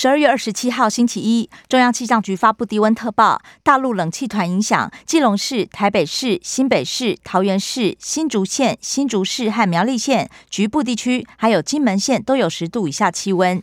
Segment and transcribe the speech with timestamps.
[0.00, 1.50] 十二月二十七号，星期一。
[1.68, 13.60] 中央气象局发布低温特报，大陆冷气团影响，基隆市、台北市、新北市、桃园市、新竹县、新竹市和苗栗县局部地区，还有金门县都有十度以下气温。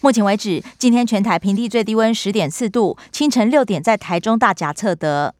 [0.00, 5.36] 目前为止，今天全台平地最低温十点四度，清晨六点在台中大甲测得。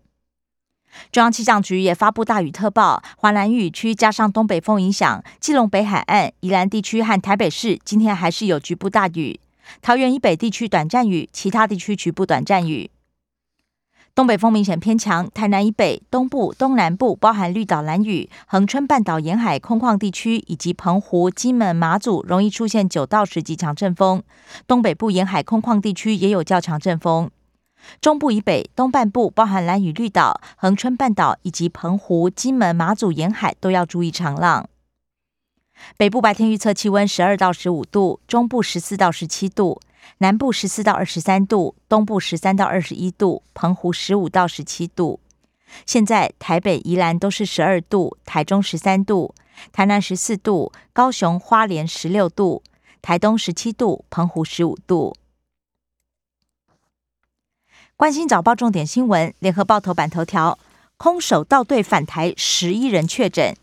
[1.11, 9.41] 中央气象局也发布大雨特报，华南雨区加上东北风影响，基隆北海岸、宜兰地区和台北市今天还是有局部大雨。
[9.83, 12.91] 桃园以北地区短暂雨，其他地区局部短暂雨。
[14.12, 24.23] 东北风明显偏强，台南以北、东部、东南部包含绿岛、蓝屿、恒春半岛沿海空旷地区以及澎湖、金门、马祖容易出现九到十级强阵风。
[24.66, 27.30] 东北部沿海空旷地区也有较强阵风。
[28.00, 34.69] 中部以北、东半部包含蓝屿、绿岛、恒春半岛以及澎湖、金门、马祖沿海都要注意长浪。
[35.97, 39.81] 北部白天预测气温十二到十五度，中部十四到十七度，
[40.19, 45.20] 南部十四到二十三度，东部十三到二十一度，澎湖十五到十七度。
[45.86, 49.34] 现在台北、宜兰都是十二度，台中十三度，
[49.73, 52.62] 台南十四度，高雄、花莲十六度，
[53.01, 55.14] 台东十七度，澎湖十五度。
[57.97, 60.58] 关心早报重点新闻，联合报头版头条：
[60.97, 63.55] 空手道队返台，十一人确诊。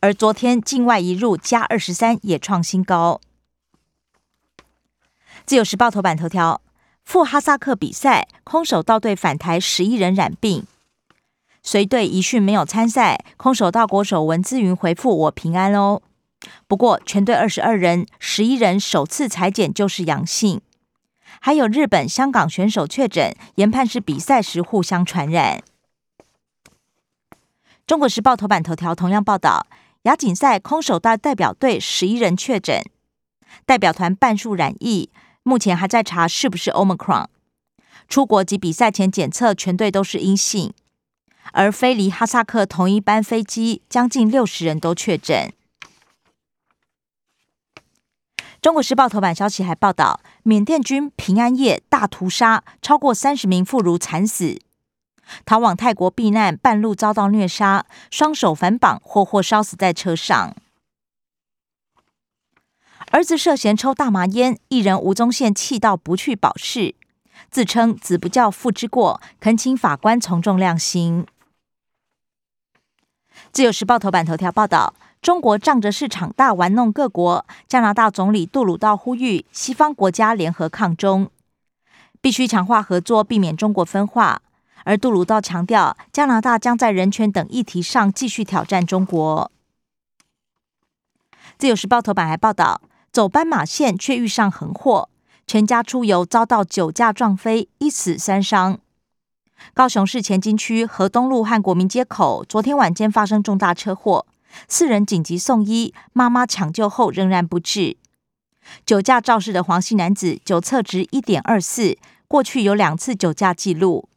[0.00, 3.20] 而昨天境外一入加二十三也创新高。
[5.44, 6.60] 自由时报头版头条：
[7.04, 10.66] 赴哈萨克比赛，空手道队返台十一人染病，
[11.62, 13.24] 随队一训没有参赛。
[13.36, 16.02] 空手道国手文姿云回复：“我平安哦。”
[16.68, 20.60] 不过全队二十二人，十一人首次裁剪就是阳性，
[21.40, 25.62] 还有日本、香港选手确诊，研判是比赛时互相传染。
[27.86, 29.66] 中国时报头版头条同样报道。
[30.06, 32.80] 亚锦赛空手道代表队十一人确诊，
[33.64, 35.10] 代表团半数染疫，
[35.42, 37.26] 目前还在查是不是 Omicron。
[38.08, 40.72] 出国及比赛前检测，全队都是阴性。
[41.50, 45.52] 而飞离哈萨克同一班飞机，将近六十人都确诊。
[48.62, 54.60] 中国时报头版消息还报道，缅甸军平安夜大屠杀，超过三十名妇孺惨死。
[55.44, 60.54] 逃往泰国避难，半路遭到虐杀，双手反绑，活活烧死在车上。
[63.12, 66.94] 儿子涉嫌抽大麻烟，艺人吴宗宪气到不去保释，
[67.50, 71.26] 自称子不教父之过，恳请法官从重量刑。
[73.52, 81.30] 自由时报头版头条报道：中国仗着市场大玩弄各国，加拿大总理杜鲁道呼吁西方国家联合抗中，
[82.20, 84.42] 必须强化合作，避免中国分化。
[84.86, 89.50] 而杜鲁道强调，加拿大将在人权等议题上继续挑战中国。
[91.58, 92.80] 自由时报头版还报道，
[93.10, 95.08] 走斑马线却遇上横祸，
[95.44, 98.78] 全家出游遭到酒驾撞飞，一死三伤。
[99.74, 104.24] 高雄市前金区河东路和国民街口昨天晚间发生重大车祸，
[104.68, 107.96] 四人紧急送医，妈妈抢救后仍然不治。
[108.84, 111.98] 酒驾肇事的黄姓男子酒测值一点二四，
[112.28, 114.08] 过去有两次酒驾记录。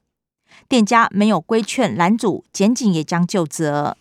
[0.67, 3.97] 店家没有规劝拦阻，检警也将就责。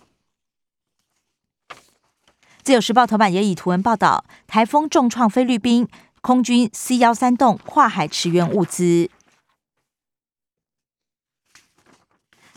[2.62, 5.88] 自由时报头版也以图文报道：台风重创菲律宾，
[6.20, 9.10] 空军 C 幺三栋跨海驰援物资。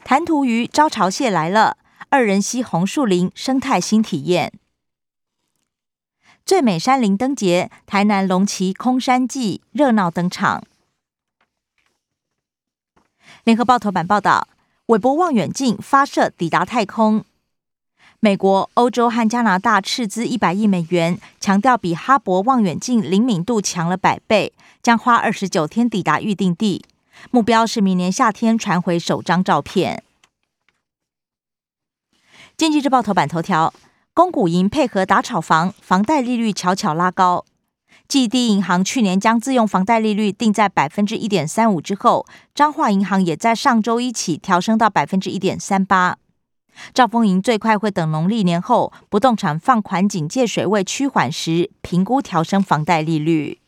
[0.03, 1.77] 弹涂鱼招潮蟹来了，
[2.09, 4.51] 二人溪红树林生态新体验。
[6.43, 10.63] 最美山林灯节，台南龙旗空山记热闹登场。
[13.43, 14.47] 联合报头版报道，
[14.87, 17.25] 韦伯望远镜发射抵达太空。
[18.19, 26.85] 美国、欧洲和加拿大斥资一百亿美元，强调比哈勃望远镜灵敏度强了百倍，将花二十九天抵达预定地，
[27.31, 30.03] 目标是明年夏天传回首张照片。
[32.55, 33.73] 经济日报头版头条，
[34.13, 37.43] 公股银配合打炒房，房贷利率悄悄拉高。
[38.11, 46.17] 继第一银行去年将自用房贷利率定在百分之一点三五之后，彰化银行也在上周一起调升到百分之一点三八。
[46.93, 53.59] 兆丰银最快会等农历年后不动产放款警戒水位趋缓时，评估调升房贷利率。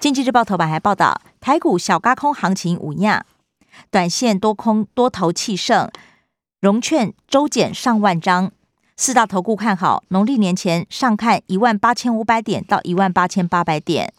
[0.00, 3.26] 经济日报头版还报道，台股小高空行情无压，
[3.90, 5.90] 短线多空多头气盛，
[6.58, 8.50] 融券周减上万张。
[8.96, 14.12] 四大投顾看好农历年前上看一万八千五百点到一万八千八百点。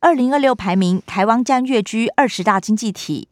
[0.00, 3.28] 二零二六排名，台湾将跃居二十大经济体。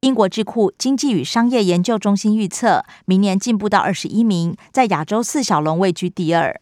[0.00, 6.60] 英国智库经济与商业研究中心预测，明年进步到二十一名，在亚洲四小龙位居第二。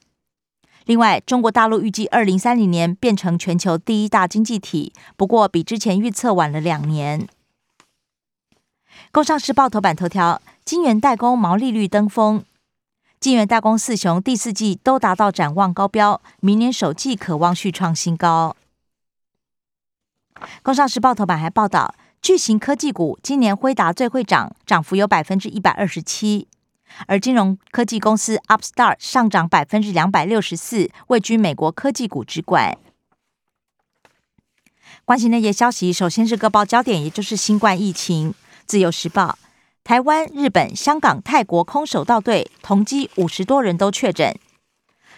[0.84, 7.26] 另外，中国大陆预计二零三零年变成全球第一大经济体，不过比之前预测晚了两年。
[9.10, 12.42] 工商时报头版头条：金源代工毛利率登峰，
[13.20, 18.56] 金源代工四雄第四季都达到展望高标，明年首季可望续创新高。
[20.62, 21.94] 工商时报头版还报道。
[22.22, 26.48] 巨型科技股今年辉达最会涨，涨幅有百分之一百二十七，
[27.06, 32.78] 而金融科技公司 Upstart 上涨百分之两百六十四，位居美国科技股之冠。
[35.04, 38.32] 关心内页消息，首先是各报焦点，也就是新冠疫情。
[38.64, 39.36] 自由时报：
[39.84, 44.34] 台湾、日本、香港、泰国空手道队同机五十多人都确诊，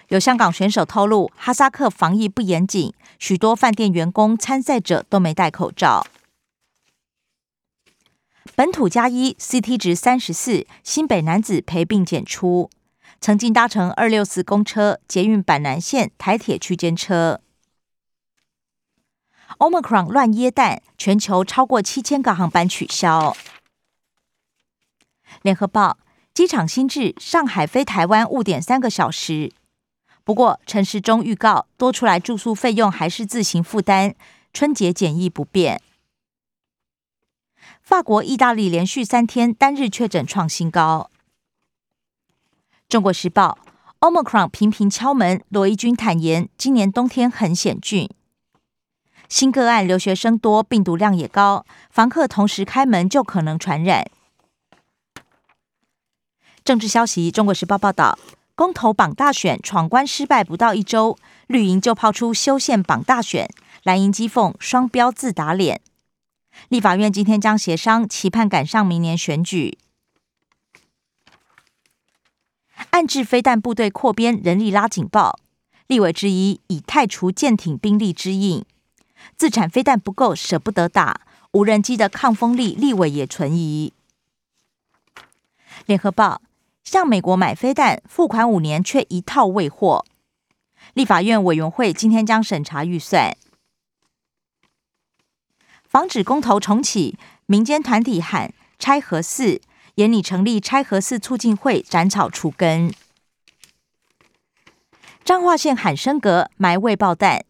[0.09, 6.05] 有香港选手透露，哈萨克防疫不严谨，许多饭店员工、参赛者都没戴口罩。
[8.57, 12.69] 本土加一，CT 值三十四，新北男子陪病检出，
[13.21, 17.41] 曾经搭乘二六四公车、捷运板南线、台铁区间车。
[19.59, 23.37] Omicron 乱耶蛋，全球超过七千个航班取消。
[25.43, 25.99] 联合报：
[26.35, 29.53] 机场新制，上海飞台湾误点三个小时。
[30.25, 34.15] 不过陈时中预告，多出来住宿费用还是自行负担，
[34.53, 35.81] 春节检疫不变。
[37.81, 41.11] 法国、意大利连续三天单日确诊创新高。
[42.89, 43.59] 中国时报
[44.01, 48.11] ：Omicron 频频敲门，罗伊军坦言，今年冬天很险峻。
[49.29, 54.09] 新个案留学生多，病毒量也高，房客同时开门就可能传染。
[56.67, 58.19] 政治消息：中国时报报道，
[58.57, 61.17] 公投榜大选闯关失败不到一周，
[61.47, 63.49] 绿营就抛出修宪榜大选，
[63.85, 65.81] 蓝营讥讽双标自打脸。
[66.69, 69.79] 立法院今天将协商，期盼赶上明年选举。
[72.91, 75.39] 暗制飞弹部队扩编，人力拉警报。
[75.87, 78.65] 立委之一以太除舰艇兵力之应，
[79.37, 81.21] 自产飞弹不够，舍不得打。
[81.53, 83.93] 无人机的抗风力，立委也存疑。
[85.85, 86.41] 联合报
[86.87, 90.07] 向美国买飞弹，付款五年却一套未获。
[90.95, 93.37] 立法院委员会今天将审查预算。
[95.83, 99.61] 防止公投重启，民间团体喊拆核四，
[99.97, 102.95] 严拟成立拆核四促进会，斩草除根。
[105.25, 107.45] 彰化县喊升格，埋未爆弹。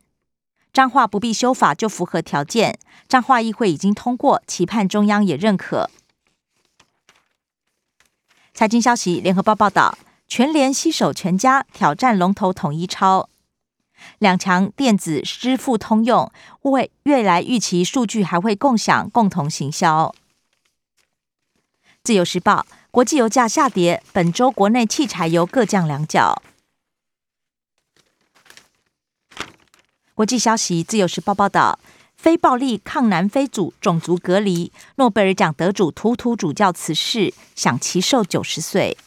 [0.73, 5.91] 彰化不必修法就符合条件，彰化议会已经通过，期盼中央也认可。
[8.57, 13.29] 财经消息，联合报报道，全联携手全家挑战龙头统一超。
[14.19, 16.33] 两强电子支付通用，
[16.63, 20.15] 未未来预期数据还会共享，共同行销。
[22.03, 26.41] 自由时报，国际油价下跌，本周国内汽柴油各降两角。
[30.15, 31.79] 国际消息，自由时报报道，
[32.27, 38.99] 非暴力抗南非组种族隔离，诺贝尔奖得主图图主教辞世，享其寿九十岁。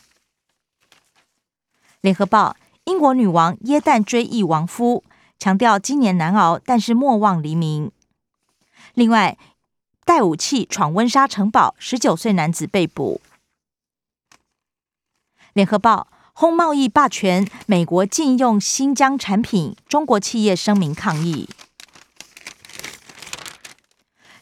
[1.99, 2.55] 联合报。
[2.85, 5.03] 英国女王耶诞追忆亡夫，
[5.37, 7.91] 强调今年难熬，但是莫忘黎明。
[8.93, 9.37] 另外，
[10.05, 13.19] 带武器闯温莎城堡，十九岁男子被捕。
[15.51, 21.49] 联合报：轰贸易霸权，美国禁用新疆产品，中国企业声明抗议。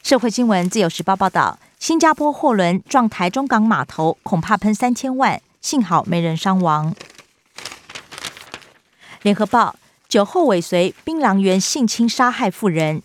[0.08, 6.96] 社会新闻：自由时报报道，新加坡货轮撞台中港码头，恐怕喷三千万，幸好没人伤亡。
[9.22, 9.76] 联合报
[10.08, 13.04] 酒后尾随槟榔园性侵杀害妇人，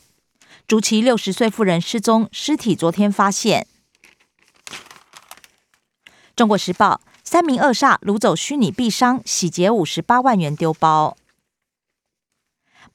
[0.68, 3.66] 竹崎六十岁妇人失踪，尸体昨天发现。
[6.36, 11.16] 中国时报三名恶煞掳走虚拟币商，洗劫五十八万元丢包。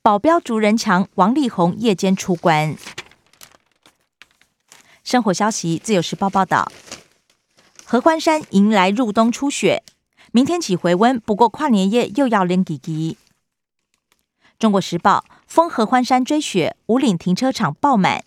[0.01, 2.77] 保镖逐人墙，王力宏夜间出关。
[5.07, 6.69] 生活消息，自由时报报道，
[7.85, 9.81] 合欢山迎来入冬初雪。
[10.33, 13.15] 明天起回温，不过跨年夜又要冷几几。
[14.59, 18.25] 中国时报：风合欢山追雪，五岭停车场爆满。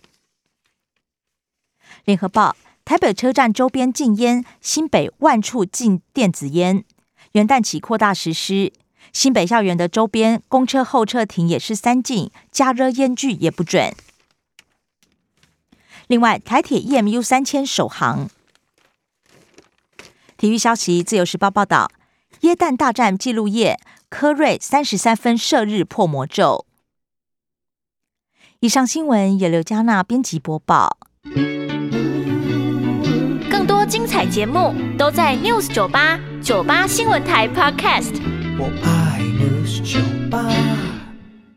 [2.03, 6.83] 联合报：台北车站周边禁烟，新北万处禁电子烟。
[7.33, 8.73] 元旦起扩大实施，
[9.13, 13.93] 新北校园的周边公车候车亭也是三禁，加热烟具也不准。
[16.11, 18.29] 另外，台铁 EMU 三千首航。
[20.35, 21.89] 体育消息，自由时报报道：
[22.41, 26.65] 耶诞大战纪录夜，科瑞三十三分射日破魔咒。
[28.59, 30.97] 以上新闻由刘嘉娜编辑播报。
[33.49, 38.21] 更多精彩节目都在 News 九八九八新闻台 Podcast。
[38.59, 40.70] 我爱 News 酒吧。